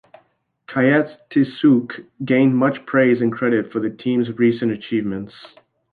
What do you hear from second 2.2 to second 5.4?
gained much praise and credit for the team's recent achievements.